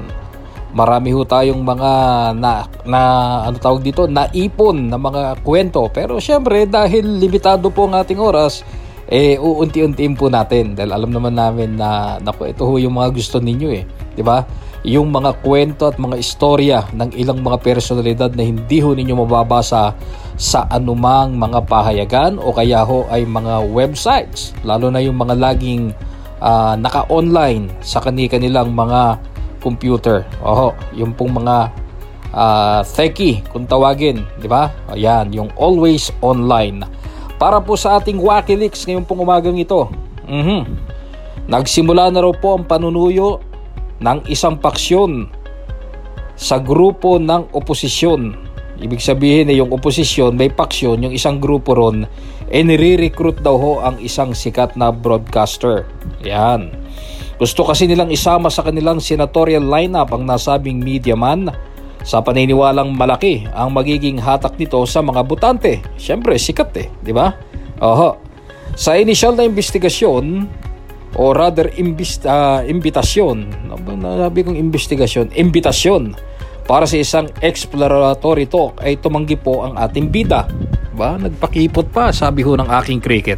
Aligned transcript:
Marami 0.71 1.11
ho 1.19 1.27
tayong 1.27 1.59
mga 1.59 1.91
na, 2.39 2.63
na 2.87 3.01
ano 3.43 3.59
tawag 3.59 3.83
dito, 3.83 4.07
naipon 4.07 4.87
na 4.87 4.95
mga 4.95 5.43
kwento. 5.43 5.91
Pero 5.91 6.15
syempre 6.23 6.63
dahil 6.63 7.19
limitado 7.19 7.67
po 7.75 7.91
ang 7.91 7.99
ating 7.99 8.23
oras, 8.23 8.63
eh 9.09 9.41
uunti-untiin 9.41 10.13
po 10.13 10.29
natin 10.29 10.77
dahil 10.77 10.93
alam 10.93 11.09
naman 11.09 11.33
namin 11.33 11.81
na 11.81 12.21
naku, 12.21 12.53
ito 12.53 12.61
ho 12.61 12.77
yung 12.77 12.93
mga 13.01 13.09
gusto 13.09 13.41
ninyo 13.41 13.69
eh, 13.73 13.83
'di 14.13 14.21
ba? 14.21 14.45
Yung 14.85 15.09
mga 15.09 15.41
kwento 15.43 15.89
at 15.89 15.97
mga 15.97 16.15
istorya 16.21 16.85
ng 16.93 17.17
ilang 17.17 17.41
mga 17.41 17.57
personalidad 17.59 18.31
na 18.31 18.45
hindi 18.45 18.79
ho 18.79 18.93
ninyo 18.93 19.17
mababasa 19.25 19.97
sa 20.39 20.69
anumang 20.71 21.35
mga 21.35 21.67
pahayagan 21.67 22.39
o 22.39 22.53
kaya 22.53 22.85
ho 22.85 23.03
ay 23.11 23.27
mga 23.27 23.65
websites, 23.73 24.55
lalo 24.63 24.87
na 24.93 25.03
yung 25.03 25.19
mga 25.19 25.35
laging 25.35 25.91
uh, 26.39 26.77
naka-online 26.79 27.67
sa 27.83 27.99
kani-kanilang 27.99 28.71
mga 28.71 29.19
computer. 29.59 30.23
Oho, 30.45 30.71
yung 30.95 31.11
pong 31.17 31.43
mga 31.43 31.73
uh, 32.31 32.85
techie 32.85 33.41
kung 33.49 33.65
tawagin, 33.65 34.21
'di 34.37 34.47
ba? 34.47 34.69
Ayan, 34.93 35.33
yung 35.33 35.49
always 35.57 36.13
online 36.21 36.85
para 37.39 37.63
po 37.63 37.79
sa 37.79 37.97
ating 37.97 38.19
Wakilix 38.19 38.83
ngayong 38.83 39.07
pong 39.07 39.23
umagang 39.23 39.55
ito. 39.55 39.87
Mm-hmm. 40.27 40.61
Nagsimula 41.49 42.11
na 42.11 42.21
raw 42.21 42.35
po 42.35 42.59
ang 42.59 42.67
panunuyo 42.67 43.41
ng 44.03 44.27
isang 44.29 44.59
paksyon 44.59 45.31
sa 46.35 46.59
grupo 46.59 47.17
ng 47.17 47.55
oposisyon. 47.55 48.35
Ibig 48.79 49.01
sabihin 49.01 49.51
na 49.51 49.55
yung 49.55 49.71
oposisyon 49.73 50.35
may 50.35 50.51
paksyon, 50.51 51.03
yung 51.03 51.15
isang 51.15 51.39
grupo 51.39 51.75
ron, 51.75 52.07
eh 52.47 52.63
nire-recruit 52.63 53.43
daw 53.43 53.55
ho 53.55 53.71
ang 53.83 53.99
isang 53.99 54.31
sikat 54.31 54.75
na 54.79 54.91
broadcaster. 54.93 55.83
Yan. 56.23 56.71
Gusto 57.39 57.63
kasi 57.63 57.87
nilang 57.87 58.11
isama 58.11 58.51
sa 58.51 58.67
kanilang 58.67 58.99
senatorial 58.99 59.63
lineup 59.63 60.11
ang 60.11 60.27
nasabing 60.27 60.79
media 60.79 61.15
man 61.15 61.51
sa 62.09 62.25
paniniwalang 62.25 62.89
malaki 62.97 63.45
ang 63.53 63.69
magiging 63.69 64.17
hatak 64.17 64.57
nito 64.57 64.81
sa 64.89 65.05
mga 65.05 65.21
butante. 65.29 65.77
Siyempre, 65.93 66.41
sikat 66.41 66.73
eh, 66.81 66.89
di 67.05 67.13
ba? 67.13 67.29
Oho. 67.85 68.17
Sa 68.73 68.97
initial 68.97 69.37
na 69.37 69.45
investigasyon, 69.45 70.49
o 71.13 71.33
rather 71.37 71.69
imbis, 71.77 72.17
uh, 72.25 72.65
imbitasyon, 72.65 73.45
nabi 74.01 74.41
kong 74.41 74.57
investigasyon, 74.57 75.37
imbitasyon 75.37 76.17
para 76.65 76.89
sa 76.89 76.97
isang 76.97 77.29
exploratory 77.45 78.49
talk 78.49 78.81
ay 78.81 78.97
tumanggi 78.97 79.37
po 79.37 79.65
ang 79.65 79.77
ating 79.77 80.09
bida. 80.09 80.49
Ba, 80.97 81.13
nagpakipot 81.17 81.93
pa, 81.93 82.09
sabi 82.09 82.41
ho 82.41 82.57
ng 82.57 82.69
aking 82.81 83.05
cricket. 83.05 83.37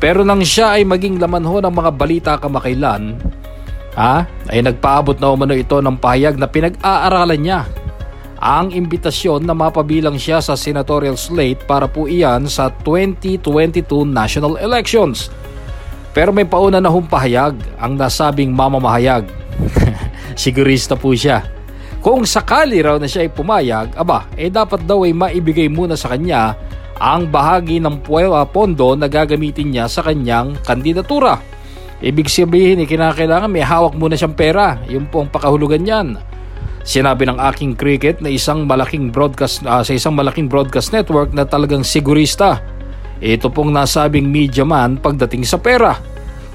Pero 0.00 0.24
nang 0.24 0.40
siya 0.40 0.80
ay 0.80 0.88
maging 0.88 1.20
laman 1.20 1.44
ho 1.44 1.60
ng 1.60 1.72
mga 1.72 1.90
balita 1.92 2.32
kamakailan, 2.40 3.16
ha, 3.94 4.26
ay 4.50 4.60
nagpaabot 4.62 5.18
na 5.18 5.30
umano 5.30 5.54
ito 5.54 5.78
ng 5.78 5.96
pahayag 5.98 6.38
na 6.38 6.50
pinag-aaralan 6.50 7.40
niya 7.40 7.60
ang 8.44 8.76
imbitasyon 8.76 9.46
na 9.46 9.56
mapabilang 9.56 10.20
siya 10.20 10.42
sa 10.44 10.52
senatorial 10.52 11.16
slate 11.16 11.64
para 11.64 11.88
po 11.88 12.04
iyan 12.04 12.44
sa 12.44 12.68
2022 12.68 14.04
national 14.04 14.60
elections. 14.60 15.32
Pero 16.12 16.30
may 16.30 16.44
pauna 16.44 16.78
na 16.78 16.92
humpahayag 16.92 17.56
ang 17.80 17.96
nasabing 17.96 18.52
mamamahayag. 18.52 19.26
Sigurista 20.38 20.94
po 20.94 21.16
siya. 21.16 21.42
Kung 22.04 22.28
sakali 22.28 22.84
raw 22.84 23.00
na 23.00 23.08
siya 23.08 23.24
ay 23.24 23.32
pumayag, 23.32 23.96
aba, 23.96 24.28
eh 24.36 24.52
dapat 24.52 24.84
daw 24.84 25.08
ay 25.08 25.16
maibigay 25.16 25.72
muna 25.72 25.96
sa 25.96 26.12
kanya 26.12 26.52
ang 27.00 27.26
bahagi 27.32 27.80
ng 27.80 28.04
pondo 28.52 28.92
na 28.92 29.08
gagamitin 29.08 29.72
niya 29.72 29.88
sa 29.88 30.04
kanyang 30.04 30.54
kandidatura. 30.62 31.40
Ibig 32.04 32.28
sabihin, 32.28 32.84
eh, 32.84 32.86
kinakailangan 32.86 33.48
may 33.48 33.64
hawak 33.64 33.96
muna 33.96 34.12
siyang 34.12 34.36
pera. 34.36 34.76
Yung 34.92 35.08
po 35.08 35.24
ang 35.24 35.32
pakahulugan 35.32 35.80
niyan. 35.80 36.20
Sinabi 36.84 37.24
ng 37.24 37.40
aking 37.40 37.80
cricket 37.80 38.20
na 38.20 38.28
isang 38.28 38.68
malaking 38.68 39.08
broadcast 39.08 39.64
uh, 39.64 39.80
sa 39.80 39.88
isang 39.96 40.12
malaking 40.12 40.52
broadcast 40.52 40.92
network 40.92 41.32
na 41.32 41.48
talagang 41.48 41.80
sigurista. 41.80 42.60
Ito 43.24 43.48
pong 43.48 43.72
nasabing 43.72 44.28
media 44.28 44.68
man 44.68 45.00
pagdating 45.00 45.48
sa 45.48 45.56
pera. 45.56 45.96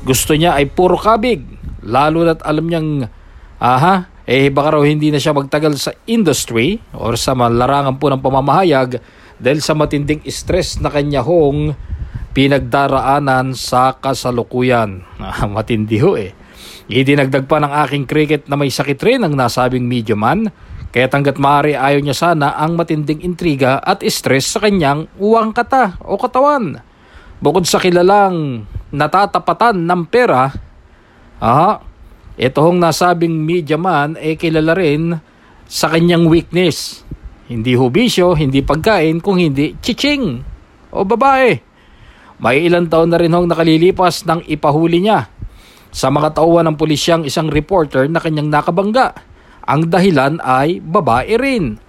Gusto 0.06 0.38
niya 0.38 0.54
ay 0.54 0.70
puro 0.70 1.02
kabig. 1.02 1.42
Lalo 1.82 2.30
na't 2.30 2.46
alam 2.46 2.70
niyang 2.70 3.10
aha, 3.58 4.06
eh 4.30 4.54
baka 4.54 4.78
raw 4.78 4.86
hindi 4.86 5.10
na 5.10 5.18
siya 5.18 5.34
magtagal 5.34 5.82
sa 5.82 5.98
industry 6.06 6.78
or 6.94 7.18
sa 7.18 7.34
larangan 7.34 7.98
po 7.98 8.14
ng 8.14 8.22
pamamahayag 8.22 9.02
dahil 9.42 9.60
sa 9.66 9.74
matinding 9.74 10.22
stress 10.30 10.78
na 10.78 10.94
kanya 10.94 11.26
hong 11.26 11.74
pinagdaraanan 12.34 13.58
sa 13.58 13.98
kasalukuyan. 13.98 15.06
Ah, 15.20 15.46
matindi 15.46 16.02
ho 16.02 16.16
eh. 16.16 16.34
Idinagdag 16.90 17.46
pa 17.46 17.62
ng 17.62 17.70
aking 17.86 18.06
cricket 18.10 18.44
na 18.50 18.58
may 18.58 18.74
sakit 18.74 18.98
rin 19.06 19.22
ang 19.22 19.38
nasabing 19.38 19.86
mediuman, 19.86 20.50
kaya 20.90 21.06
tanggat 21.06 21.38
maaari 21.38 21.78
ayaw 21.78 22.02
niya 22.02 22.18
sana 22.18 22.58
ang 22.58 22.74
matinding 22.74 23.22
intriga 23.22 23.78
at 23.78 24.02
stress 24.10 24.58
sa 24.58 24.66
kanyang 24.66 25.06
uwang 25.22 25.54
kata 25.54 26.02
o 26.02 26.18
katawan. 26.18 26.82
Bukod 27.38 27.70
sa 27.70 27.78
kilalang 27.78 28.66
natatapatan 28.90 29.86
ng 29.86 30.04
pera, 30.10 30.50
aha, 31.38 31.86
Ito 32.40 32.64
hong 32.64 32.80
nasabing 32.80 33.36
media 33.36 33.76
man 33.76 34.16
ay 34.16 34.34
eh, 34.34 34.36
kilala 34.40 34.72
rin 34.72 35.12
sa 35.68 35.92
kanyang 35.92 36.24
weakness. 36.26 37.04
Hindi 37.52 37.76
hubisyo, 37.76 38.32
hindi 38.32 38.64
pagkain, 38.64 39.20
kung 39.20 39.44
hindi 39.44 39.76
chiching 39.84 40.40
o 40.88 41.04
babae. 41.04 41.69
May 42.40 42.72
ilang 42.72 42.88
taon 42.88 43.12
na 43.12 43.20
rin 43.20 43.36
hong 43.36 43.52
nakalilipas 43.52 44.24
nang 44.24 44.40
ipahuli 44.48 45.04
niya 45.04 45.28
sa 45.92 46.08
mga 46.08 46.40
tauhan 46.40 46.72
ng 46.72 46.80
pulisyang 46.80 47.28
isang 47.28 47.52
reporter 47.52 48.08
na 48.08 48.24
kanyang 48.24 48.48
nakabangga. 48.48 49.12
Ang 49.68 49.92
dahilan 49.92 50.40
ay 50.40 50.80
babae 50.80 51.36
rin. 51.36 51.84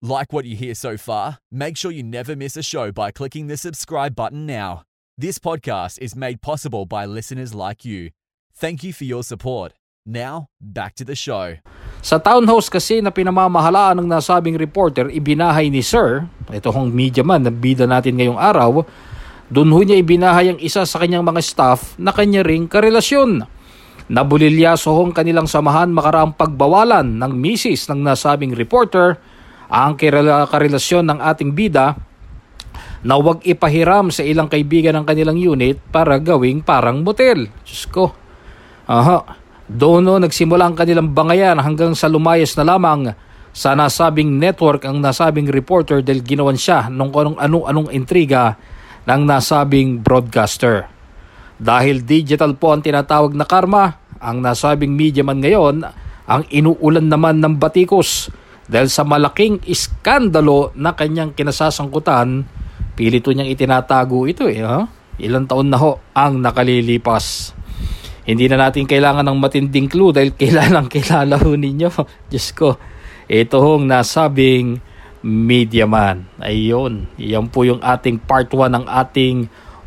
Like 0.00 0.32
what 0.32 0.48
you 0.48 0.56
hear 0.56 0.72
so 0.72 0.96
far? 0.96 1.44
Make 1.52 1.76
sure 1.76 1.92
you 1.92 2.00
never 2.00 2.32
miss 2.32 2.56
a 2.56 2.64
show 2.64 2.88
by 2.88 3.12
clicking 3.12 3.52
the 3.52 3.60
subscribe 3.60 4.16
button 4.16 4.48
now. 4.48 4.88
This 5.20 5.36
podcast 5.36 6.00
is 6.00 6.16
made 6.16 6.40
possible 6.40 6.88
by 6.88 7.04
listeners 7.04 7.52
like 7.52 7.84
you. 7.84 8.16
Thank 8.56 8.80
you 8.80 8.96
for 8.96 9.04
your 9.04 9.20
support. 9.20 9.76
Now, 10.08 10.48
back 10.56 10.96
to 10.96 11.04
the 11.04 11.12
show. 11.12 11.60
Sa 12.00 12.16
townhouse 12.16 12.72
kasi 12.72 13.04
na 13.04 13.12
pinamamahalaan 13.12 14.00
ng 14.00 14.08
nasabing 14.08 14.56
reporter, 14.56 15.12
ibinahay 15.12 15.68
ni 15.68 15.84
Sir, 15.84 16.24
ito 16.48 16.72
hong 16.72 16.88
media 16.88 17.20
man 17.20 17.44
na 17.44 17.52
bida 17.52 17.84
natin 17.84 18.16
ngayong 18.16 18.40
araw, 18.40 18.88
doon 19.50 19.74
ho 19.74 19.82
niya 19.82 19.98
ibinahay 19.98 20.54
ang 20.54 20.60
isa 20.62 20.86
sa 20.86 21.02
kanyang 21.02 21.26
mga 21.26 21.42
staff 21.42 21.98
na 21.98 22.14
kanya 22.14 22.46
ring 22.46 22.70
karelasyon. 22.70 23.42
Nabulilyaso 24.06 24.94
hong 24.94 25.10
kanilang 25.10 25.50
samahan 25.50 25.90
makaraang 25.90 26.38
pagbawalan 26.38 27.18
ng 27.18 27.32
misis 27.34 27.90
ng 27.90 27.98
nasabing 27.98 28.54
reporter 28.54 29.18
ang 29.66 29.98
karelasyon 29.98 31.10
ng 31.10 31.18
ating 31.18 31.50
bida 31.54 31.98
na 33.02 33.18
huwag 33.18 33.42
ipahiram 33.42 34.14
sa 34.14 34.22
ilang 34.22 34.46
kaibigan 34.46 34.94
ng 35.02 35.04
kanilang 35.06 35.38
unit 35.38 35.82
para 35.90 36.22
gawing 36.22 36.62
parang 36.62 37.02
motel. 37.02 37.50
Diyos 37.66 37.90
ko. 37.90 38.14
Aha. 38.86 39.34
Doon 39.70 40.02
no, 40.02 40.18
nagsimula 40.18 40.66
ang 40.66 40.74
kanilang 40.78 41.10
bangayan 41.14 41.58
hanggang 41.58 41.94
sa 41.94 42.10
lumayas 42.10 42.54
na 42.58 42.66
lamang 42.66 43.14
sa 43.50 43.74
nasabing 43.74 44.38
network 44.38 44.86
ang 44.86 45.02
nasabing 45.02 45.50
reporter 45.50 46.02
dahil 46.06 46.22
ginawan 46.22 46.58
siya 46.58 46.86
nung 46.86 47.10
anong 47.14 47.66
anong 47.66 47.90
intriga 47.90 48.54
ng 49.04 49.22
nasabing 49.24 50.00
broadcaster. 50.00 50.88
Dahil 51.60 52.04
digital 52.04 52.56
po 52.56 52.72
ang 52.72 52.80
tinatawag 52.80 53.36
na 53.36 53.44
karma, 53.44 54.00
ang 54.20 54.40
nasabing 54.40 54.92
media 54.92 55.24
man 55.24 55.40
ngayon 55.40 55.84
ang 56.30 56.46
inuulan 56.46 57.10
naman 57.10 57.42
ng 57.42 57.58
batikos 57.58 58.30
dahil 58.70 58.86
sa 58.86 59.02
malaking 59.02 59.58
iskandalo 59.66 60.70
na 60.78 60.94
kanyang 60.94 61.34
kinasasangkutan, 61.34 62.46
pilito 62.94 63.34
niyang 63.34 63.50
itinatago 63.50 64.30
ito 64.30 64.46
eh. 64.46 64.62
Ha? 64.62 64.86
Ilang 65.18 65.50
taon 65.50 65.66
na 65.66 65.82
ho 65.82 65.98
ang 66.14 66.38
nakalilipas. 66.38 67.50
Hindi 68.22 68.46
na 68.46 68.70
natin 68.70 68.86
kailangan 68.86 69.26
ng 69.26 69.38
matinding 69.42 69.90
clue 69.90 70.14
dahil 70.14 70.30
kilalang 70.40 70.86
kilala 70.86 71.34
ho 71.34 71.50
ninyo. 71.50 71.90
Diyos 72.30 72.54
ko, 72.54 72.78
ito 73.26 73.58
hong 73.58 73.90
nasabing 73.90 74.78
Media 75.20 75.84
Man. 75.84 76.24
Ayun, 76.40 77.04
yan 77.20 77.52
po 77.52 77.68
yung 77.68 77.80
ating 77.84 78.16
part 78.24 78.48
1 78.48 78.72
ng 78.72 78.86
ating 78.88 79.36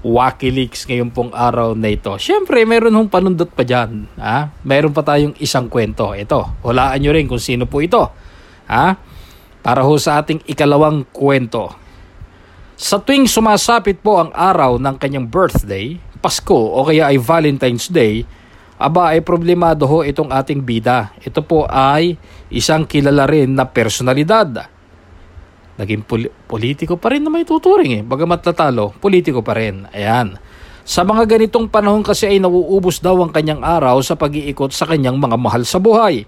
Wakileaks 0.03 0.83
ngayon 0.83 1.15
pong 1.15 1.31
araw 1.31 1.79
na 1.79 1.87
ito. 1.87 2.11
Siyempre, 2.19 2.67
meron 2.67 2.91
hong 2.91 3.07
panundot 3.07 3.47
pa 3.47 3.63
dyan. 3.63 4.03
Ha? 4.19 4.51
Meron 4.67 4.91
pa 4.91 4.99
tayong 4.99 5.31
isang 5.39 5.71
kwento. 5.71 6.11
Ito, 6.11 6.59
hulaan 6.59 6.99
nyo 6.99 7.15
rin 7.15 7.23
kung 7.23 7.39
sino 7.39 7.63
po 7.63 7.79
ito. 7.79 8.11
Ha? 8.67 8.99
Para 9.63 9.81
ho 9.87 9.95
sa 9.95 10.19
ating 10.19 10.43
ikalawang 10.43 11.07
kwento. 11.07 11.71
Sa 12.75 12.99
tuwing 12.99 13.31
sumasapit 13.31 14.03
po 14.03 14.19
ang 14.19 14.35
araw 14.35 14.75
ng 14.75 14.99
kanyang 14.99 15.31
birthday, 15.31 15.95
Pasko 16.19 16.51
o 16.51 16.83
kaya 16.83 17.07
ay 17.07 17.15
Valentine's 17.15 17.87
Day, 17.87 18.27
aba 18.75 19.15
ay 19.15 19.23
problemado 19.23 19.87
ho 19.87 20.03
itong 20.03 20.35
ating 20.35 20.67
bida. 20.67 21.15
Ito 21.23 21.39
po 21.47 21.63
ay 21.63 22.19
isang 22.51 22.83
kilala 22.83 23.23
rin 23.23 23.55
na 23.55 23.63
personalidad 23.63 24.72
naging 25.77 26.05
pol- 26.05 26.33
politiko 26.45 26.99
pa 26.99 27.13
rin 27.13 27.25
na 27.25 27.31
may 27.33 27.45
tuturing 27.47 27.99
eh. 27.99 28.03
Bagamat 28.05 28.45
natalo, 28.45 28.93
politiko 29.01 29.41
pa 29.41 29.57
rin. 29.57 29.89
Ayan. 29.89 30.37
Sa 30.83 31.07
mga 31.07 31.25
ganitong 31.25 31.71
panahon 31.71 32.03
kasi 32.03 32.27
ay 32.27 32.43
nauubos 32.43 32.99
daw 32.99 33.15
ang 33.23 33.31
kanyang 33.31 33.63
araw 33.63 34.03
sa 34.03 34.19
pag-iikot 34.19 34.75
sa 34.75 34.83
kanyang 34.83 35.15
mga 35.15 35.39
mahal 35.39 35.63
sa 35.63 35.79
buhay. 35.79 36.27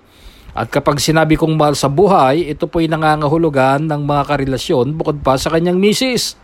At 0.56 0.72
kapag 0.72 1.04
sinabi 1.04 1.36
kong 1.36 1.60
mahal 1.60 1.76
sa 1.76 1.92
buhay, 1.92 2.48
ito 2.48 2.64
po'y 2.64 2.88
nangangahulugan 2.88 3.84
ng 3.92 4.02
mga 4.08 4.24
karelasyon 4.24 4.96
bukod 4.96 5.20
pa 5.20 5.36
sa 5.36 5.52
kanyang 5.52 5.76
misis. 5.76 6.40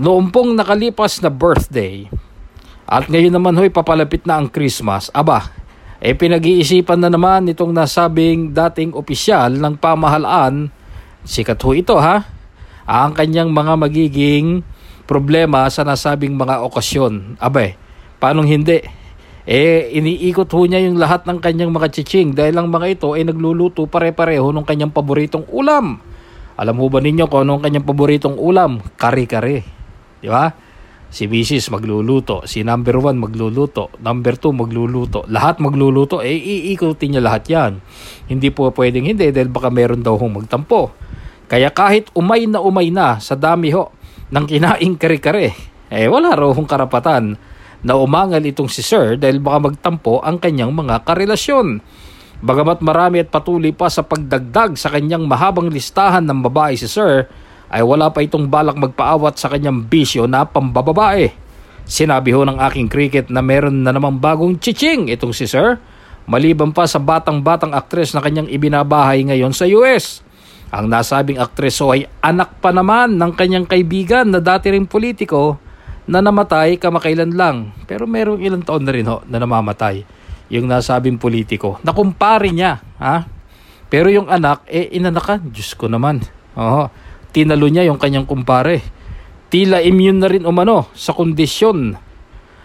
Noong 0.00 0.32
pong 0.32 0.56
nakalipas 0.56 1.20
na 1.20 1.28
birthday, 1.28 2.08
at 2.88 3.06
ngayon 3.12 3.36
naman 3.36 3.54
ho'y 3.60 3.68
papalapit 3.68 4.24
na 4.24 4.40
ang 4.40 4.48
Christmas, 4.48 5.12
aba, 5.12 5.52
eh 6.00 6.16
pinag-iisipan 6.16 6.96
na 6.96 7.12
naman 7.12 7.44
itong 7.52 7.76
nasabing 7.76 8.56
dating 8.56 8.96
opisyal 8.96 9.52
ng 9.52 9.76
pamahalaan 9.76 10.72
Sikat 11.24 11.60
ho 11.62 11.70
ito 11.76 11.96
ha. 12.00 12.24
Ang 12.88 13.12
kanyang 13.14 13.52
mga 13.52 13.74
magiging 13.76 14.64
problema 15.10 15.66
sa 15.68 15.82
nasabing 15.82 16.38
mga 16.38 16.62
okasyon. 16.66 17.36
Abay, 17.42 17.74
paano 18.22 18.46
hindi? 18.46 18.80
Eh, 19.50 19.90
iniikot 19.96 20.46
ho 20.52 20.60
niya 20.68 20.84
yung 20.86 21.00
lahat 21.00 21.26
ng 21.26 21.42
kanyang 21.42 21.74
mga 21.74 21.90
chiching 21.90 22.36
dahil 22.36 22.54
ang 22.60 22.70
mga 22.70 22.86
ito 22.94 23.18
ay 23.18 23.26
nagluluto 23.26 23.90
pare-pareho 23.90 24.54
ng 24.54 24.62
kanyang 24.62 24.94
paboritong 24.94 25.48
ulam. 25.50 25.98
Alam 26.60 26.74
mo 26.76 26.86
ba 26.92 27.00
ninyo 27.02 27.26
kung 27.26 27.48
anong 27.48 27.64
kanyang 27.64 27.88
paboritong 27.88 28.36
ulam? 28.36 28.84
Kare-kare. 28.94 29.64
Di 30.20 30.28
ba? 30.28 30.52
Si 31.10 31.26
Mrs. 31.26 31.74
magluluto, 31.74 32.46
si 32.46 32.62
number 32.62 32.94
1 32.94 33.18
magluluto, 33.18 33.90
number 33.98 34.38
2 34.38 34.54
magluluto, 34.54 35.26
lahat 35.26 35.58
magluluto, 35.58 36.22
eh 36.22 36.30
iikutin 36.70 37.18
niya 37.18 37.22
lahat 37.26 37.42
yan. 37.50 37.72
Hindi 38.30 38.54
po 38.54 38.70
pwedeng 38.70 39.10
hindi 39.10 39.34
dahil 39.34 39.50
baka 39.50 39.74
meron 39.74 40.06
daw 40.06 40.14
hong 40.14 40.38
magtampo. 40.38 40.94
Kaya 41.50 41.74
kahit 41.74 42.14
umay 42.14 42.46
na 42.46 42.62
umay 42.62 42.94
na 42.94 43.18
sa 43.18 43.34
dami 43.34 43.74
ho 43.74 43.90
ng 44.30 44.46
kinaing 44.46 44.94
kare-kare, 44.94 45.50
eh 45.90 46.06
wala 46.06 46.38
raw 46.38 46.54
hong 46.54 46.70
karapatan 46.70 47.34
na 47.82 47.98
umangal 47.98 48.38
itong 48.38 48.70
si 48.70 48.86
Sir 48.86 49.18
dahil 49.18 49.42
baka 49.42 49.66
magtampo 49.66 50.22
ang 50.22 50.38
kanyang 50.38 50.70
mga 50.70 51.02
karelasyon. 51.02 51.82
Bagamat 52.40 52.86
marami 52.86 53.26
at 53.26 53.34
patuloy 53.34 53.74
pa 53.74 53.90
sa 53.90 54.06
pagdagdag 54.06 54.78
sa 54.78 54.94
kanyang 54.94 55.26
mahabang 55.26 55.74
listahan 55.74 56.22
ng 56.22 56.38
babae 56.46 56.78
si 56.78 56.86
Sir, 56.86 57.26
ay 57.66 57.82
wala 57.82 58.14
pa 58.14 58.22
itong 58.22 58.46
balak 58.46 58.78
magpaawat 58.78 59.34
sa 59.34 59.50
kanyang 59.50 59.90
bisyo 59.90 60.30
na 60.30 60.46
pambababae. 60.46 61.34
Sinabi 61.82 62.30
ho 62.30 62.46
ng 62.46 62.62
aking 62.62 62.86
cricket 62.86 63.26
na 63.26 63.42
meron 63.42 63.82
na 63.82 63.90
namang 63.90 64.22
bagong 64.22 64.54
chiching 64.62 65.10
itong 65.10 65.34
si 65.34 65.50
Sir, 65.50 65.82
maliban 66.30 66.70
pa 66.70 66.86
sa 66.86 67.02
batang-batang 67.02 67.74
aktres 67.74 68.14
na 68.14 68.22
kanyang 68.22 68.46
ibinabahay 68.46 69.26
ngayon 69.26 69.50
sa 69.50 69.66
US. 69.66 70.29
Ang 70.70 70.86
nasabing 70.86 71.42
aktreso 71.42 71.90
ay 71.90 72.06
anak 72.22 72.62
pa 72.62 72.70
naman 72.70 73.18
ng 73.18 73.32
kanyang 73.34 73.66
kaibigan 73.66 74.30
na 74.30 74.38
dati 74.38 74.70
ring 74.70 74.86
politiko 74.86 75.58
na 76.06 76.22
namatay 76.22 76.78
kamakailan 76.78 77.34
lang. 77.34 77.74
Pero 77.90 78.06
merong 78.06 78.38
ilang 78.38 78.62
taon 78.62 78.86
na 78.86 78.94
rin 78.94 79.06
ho 79.06 79.22
na 79.26 79.42
namamatay 79.42 80.06
yung 80.50 80.66
nasabing 80.70 81.18
politiko. 81.18 81.78
Nakumpare 81.82 82.50
niya. 82.50 82.82
Ha? 82.98 83.26
Pero 83.90 84.10
yung 84.10 84.30
anak, 84.30 84.66
eh 84.70 84.90
inanakan. 84.94 85.50
Diyos 85.50 85.74
ko 85.74 85.90
naman. 85.90 86.22
Oo. 86.54 86.90
Tinalo 87.30 87.66
niya 87.70 87.86
yung 87.86 87.98
kanyang 87.98 88.26
kumpare. 88.26 88.82
Tila 89.50 89.82
immune 89.82 90.18
na 90.18 90.30
rin 90.30 90.46
umano 90.46 90.90
sa 90.94 91.14
kondisyon. 91.14 91.98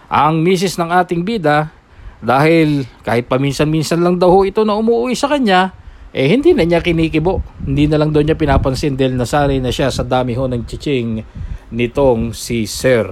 Ang 0.06 0.34
misis 0.42 0.78
ng 0.78 0.90
ating 0.90 1.26
bida, 1.26 1.74
dahil 2.22 2.86
kahit 3.02 3.26
paminsan-minsan 3.26 4.02
lang 4.02 4.18
daw 4.18 4.30
ho 4.30 4.46
ito 4.46 4.62
na 4.62 4.78
umuwi 4.78 5.18
sa 5.18 5.30
kanya, 5.30 5.74
eh 6.16 6.32
hindi 6.32 6.56
na 6.56 6.64
niya 6.64 6.80
kinikibo. 6.80 7.44
Hindi 7.60 7.92
na 7.92 8.00
lang 8.00 8.08
daw 8.08 8.24
niya 8.24 8.40
pinapansin 8.40 8.96
dahil 8.96 9.20
nasanay 9.20 9.60
na 9.60 9.68
siya 9.68 9.92
sa 9.92 10.00
dami 10.00 10.32
ho 10.32 10.48
ng 10.48 10.64
chiching 10.64 11.20
nitong 11.68 12.32
si 12.32 12.64
Sir. 12.64 13.04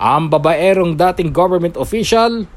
Ang 0.00 0.32
babaerong 0.32 0.96
dating 0.96 1.28
government 1.28 1.76
official, 1.76 2.48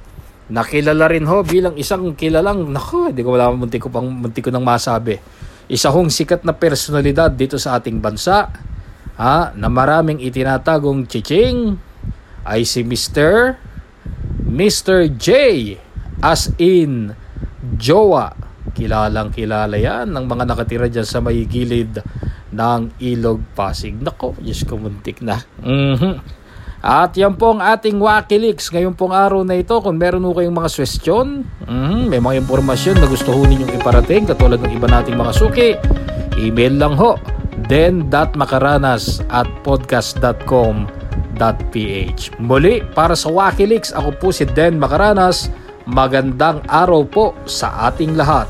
nakilala 0.48 1.12
rin 1.12 1.28
ho 1.28 1.44
bilang 1.44 1.76
isang 1.76 2.16
kilalang, 2.16 2.72
nako, 2.72 3.12
hindi 3.12 3.20
ko 3.20 3.36
wala 3.36 3.52
munti 3.52 3.76
ko 3.76 3.92
pang 3.92 4.08
munti 4.08 4.40
ko 4.40 4.48
nang 4.48 4.64
masabi. 4.64 5.20
Isa 5.68 5.92
hong 5.92 6.08
sikat 6.08 6.48
na 6.48 6.56
personalidad 6.56 7.36
dito 7.36 7.60
sa 7.60 7.76
ating 7.76 8.00
bansa, 8.00 8.48
ha, 9.20 9.52
na 9.52 9.68
maraming 9.68 10.24
itinatagong 10.24 11.04
chiching 11.12 11.76
ay 12.48 12.64
si 12.64 12.80
Mr. 12.88 13.60
Mr. 14.48 15.12
J 15.12 15.28
as 16.24 16.48
in 16.56 17.12
Jowa 17.76 18.45
Kilalang 18.76 19.32
kilala 19.32 19.80
yan 19.80 20.12
ng 20.12 20.28
mga 20.28 20.44
nakatira 20.44 20.92
dyan 20.92 21.08
sa 21.08 21.24
may 21.24 21.48
gilid 21.48 22.04
ng 22.52 22.92
Ilog 23.00 23.40
Pasig. 23.56 23.96
Nako, 23.96 24.36
Diyos 24.44 24.68
ko 24.68 24.76
muntik 24.76 25.24
na. 25.24 25.40
Mm-hmm. 25.64 26.44
At 26.86 27.18
yan 27.18 27.34
po 27.40 27.56
ang 27.56 27.64
ating 27.64 27.98
Wakileaks 27.98 28.70
ngayon 28.70 28.94
pong 28.94 29.16
araw 29.16 29.48
na 29.48 29.58
ito. 29.58 29.80
Kung 29.80 29.96
meron 29.96 30.28
po 30.28 30.36
kayong 30.38 30.54
mga 30.54 30.70
question, 30.76 31.48
mm, 31.66 32.12
may 32.12 32.20
mga 32.20 32.44
impormasyon 32.44 33.00
na 33.00 33.08
gusto 33.08 33.32
ho 33.32 33.40
ninyong 33.42 33.80
iparating 33.80 34.28
katulad 34.28 34.60
ng 34.62 34.76
iba 34.76 34.86
nating 34.86 35.18
mga 35.18 35.34
suki, 35.34 35.74
email 36.38 36.78
lang 36.78 36.94
ho 37.00 37.18
den.makaranas 37.72 39.24
at 39.32 39.48
podcast.com.ph 39.64 42.22
Muli, 42.38 42.86
para 42.94 43.18
sa 43.18 43.34
Wakileaks, 43.34 43.90
ako 43.96 44.10
po 44.20 44.28
si 44.30 44.46
Den 44.46 44.78
Makaranas 44.78 45.50
Magandang 45.86 46.66
araw 46.66 47.06
po 47.06 47.38
sa 47.46 47.94
ating 47.94 48.18
lahat. 48.18 48.50